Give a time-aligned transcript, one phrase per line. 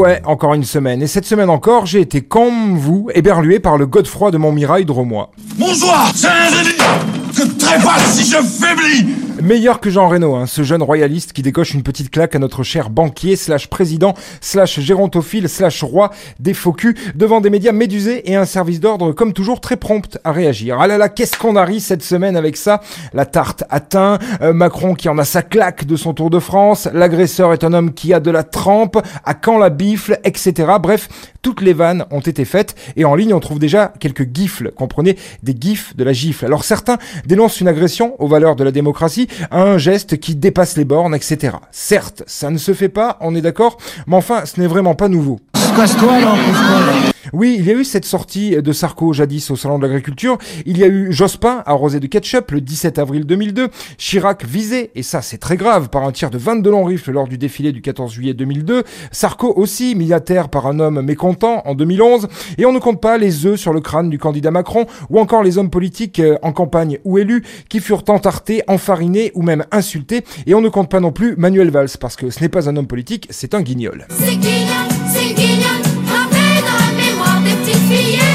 [0.00, 1.02] ouais, encore une semaine.
[1.02, 4.92] Et cette semaine encore, j'ai été comme vous, éberlué par le Godefroy de Montmirail de
[4.92, 5.30] Romois.
[5.58, 7.19] Bonjour, c'est un
[9.42, 12.62] Meilleur que Jean Reno, hein, ce jeune royaliste qui décoche une petite claque à notre
[12.62, 16.76] cher banquier, slash président, slash gérontophile, slash roi des faux
[17.14, 20.78] devant des médias médusés et un service d'ordre comme toujours très prompt à réagir.
[20.78, 22.82] Ah là là, qu'est-ce qu'on a ri cette semaine avec ça?
[23.14, 26.88] La tarte atteint, euh, Macron qui en a sa claque de son Tour de France,
[26.92, 30.72] l'agresseur est un homme qui a de la trempe, à quand la bifle, etc.
[30.80, 31.08] Bref,
[31.42, 35.16] toutes les vannes ont été faites et en ligne on trouve déjà quelques gifles, comprenez,
[35.42, 36.44] des gifs de la gifle.
[36.46, 40.84] Alors certains dénoncent une agression aux valeurs de la démocratie, un geste qui dépasse les
[40.84, 41.56] bornes, etc.
[41.70, 45.08] Certes, ça ne se fait pas, on est d'accord, mais enfin, ce n'est vraiment pas
[45.08, 45.40] nouveau.
[47.32, 50.38] Oui, il y a eu cette sortie de Sarko jadis au Salon de l'Agriculture.
[50.66, 53.68] Il y a eu Jospin arrosé de ketchup le 17 avril 2002.
[53.98, 57.28] Chirac visé, et ça c'est très grave, par un tir de 22 longs rifles lors
[57.28, 58.84] du défilé du 14 juillet 2002.
[59.12, 62.28] Sarko aussi, milliardaire par un homme mécontent en 2011.
[62.58, 65.42] Et on ne compte pas les œufs sur le crâne du candidat Macron ou encore
[65.42, 70.24] les hommes politiques euh, en campagne ou élus qui furent entartés, enfarinés ou même insultés.
[70.46, 72.76] Et on ne compte pas non plus Manuel Valls parce que ce n'est pas un
[72.76, 74.06] homme politique, c'est un guignol.
[77.72, 78.29] Yeah.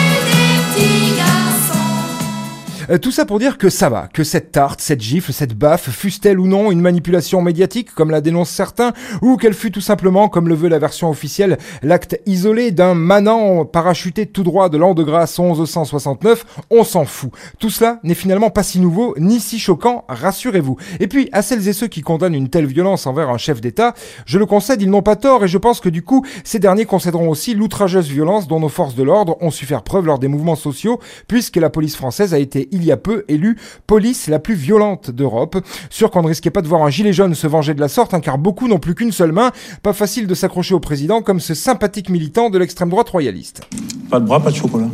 [2.89, 5.89] Euh, tout ça pour dire que ça va, que cette tarte, cette gifle, cette baffe,
[5.89, 10.29] fût-elle ou non une manipulation médiatique, comme la dénoncent certains, ou qu'elle fut tout simplement,
[10.29, 14.93] comme le veut la version officielle, l'acte isolé d'un manant parachuté tout droit de l'an
[14.93, 17.31] de grâce 1169, on s'en fout.
[17.59, 20.77] Tout cela n'est finalement pas si nouveau, ni si choquant, rassurez-vous.
[20.99, 23.95] Et puis, à celles et ceux qui condamnent une telle violence envers un chef d'État,
[24.25, 26.85] je le concède, ils n'ont pas tort, et je pense que du coup, ces derniers
[26.85, 30.27] concéderont aussi l'outrageuse violence dont nos forces de l'ordre ont su faire preuve lors des
[30.27, 34.39] mouvements sociaux, puisque la police française a été il y a peu élue police la
[34.39, 35.57] plus violente d'Europe.
[35.89, 38.13] Sûr qu'on ne risquait pas de voir un gilet jaune se venger de la sorte,
[38.13, 39.51] hein, car beaucoup n'ont plus qu'une seule main.
[39.81, 43.61] Pas facile de s'accrocher au président comme ce sympathique militant de l'extrême droite royaliste.
[44.09, 44.87] Pas de bras, pas de chocolat.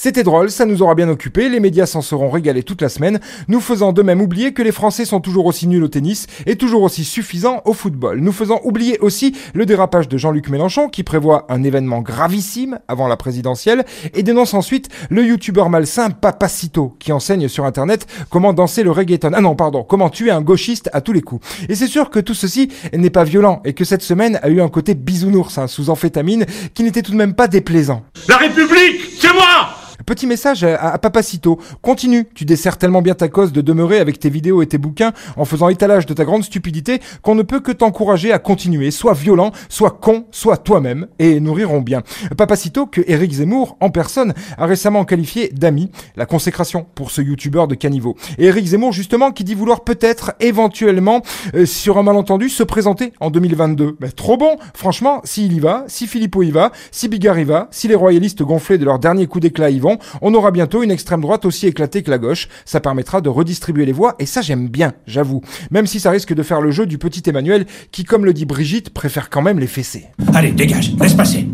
[0.00, 3.18] C'était drôle, ça nous aura bien occupé, les médias s'en seront régalés toute la semaine,
[3.48, 6.54] nous faisant de même oublier que les Français sont toujours aussi nuls au tennis et
[6.54, 8.20] toujours aussi suffisants au football.
[8.20, 13.08] Nous faisant oublier aussi le dérapage de Jean-Luc Mélenchon qui prévoit un événement gravissime avant
[13.08, 18.84] la présidentielle et dénonce ensuite le youtubeur malsain Papacito qui enseigne sur internet comment danser
[18.84, 19.32] le reggaeton.
[19.34, 21.44] Ah non, pardon, comment tuer un gauchiste à tous les coups.
[21.68, 24.60] Et c'est sûr que tout ceci n'est pas violent et que cette semaine a eu
[24.60, 28.04] un côté bisounours, hein, sous amphétamine, qui n'était tout de même pas déplaisant.
[28.28, 29.74] La République, c'est moi
[30.08, 31.58] Petit message à, Papacito.
[31.82, 35.12] Continue, tu desserres tellement bien ta cause de demeurer avec tes vidéos et tes bouquins
[35.36, 38.90] en faisant étalage de ta grande stupidité qu'on ne peut que t'encourager à continuer.
[38.90, 42.00] Soit violent, soit con, soit toi-même, et nous rirons bien.
[42.38, 47.68] Papacito que Eric Zemmour, en personne, a récemment qualifié d'ami, la consécration pour ce youtubeur
[47.68, 48.16] de caniveau.
[48.38, 51.20] Et Eric Zemmour, justement, qui dit vouloir peut-être, éventuellement,
[51.54, 53.98] euh, sur un malentendu, se présenter en 2022.
[54.00, 57.68] Mais trop bon Franchement, s'il y va, si Philippot y va, si Bigard y va,
[57.70, 60.90] si les royalistes gonflés de leur dernier coup d'éclat y vont, on aura bientôt une
[60.90, 62.48] extrême droite aussi éclatée que la gauche.
[62.64, 65.42] Ça permettra de redistribuer les voix et ça j'aime bien, j'avoue.
[65.70, 68.46] Même si ça risque de faire le jeu du petit Emmanuel qui, comme le dit
[68.46, 70.06] Brigitte, préfère quand même les fesser.
[70.34, 71.46] Allez, dégage, laisse passer.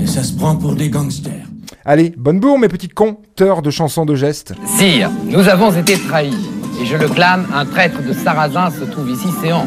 [0.00, 1.46] Et ça se prend pour des gangsters.
[1.84, 4.54] Allez, bonne bourre mes petits compteurs de chansons de gestes.
[4.78, 6.36] Sire, nous avons été trahis.
[6.80, 9.66] Et je le clame, un traître de Sarrazin se trouve ici séant.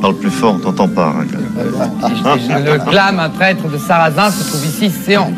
[0.00, 1.14] Parle plus fort, on t'entend pas.
[1.18, 5.32] Hein, je, le clame, un traître de Sarrazin se trouve ici séant.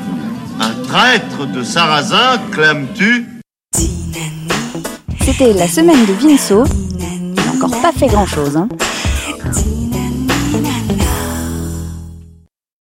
[0.61, 3.27] Un traître de sarrasin, clames-tu?
[5.25, 6.65] C'était la semaine de Vinceau.
[6.99, 8.57] Il n'a encore pas fait grand-chose.
[8.57, 8.69] Hein.